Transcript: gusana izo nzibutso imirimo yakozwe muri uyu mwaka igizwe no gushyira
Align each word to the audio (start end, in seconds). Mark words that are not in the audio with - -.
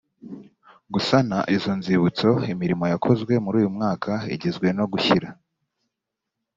gusana 0.93 1.37
izo 1.55 1.71
nzibutso 1.79 2.29
imirimo 2.53 2.85
yakozwe 2.93 3.33
muri 3.43 3.55
uyu 3.61 3.73
mwaka 3.75 4.11
igizwe 4.35 4.67
no 4.77 4.85
gushyira 4.91 5.29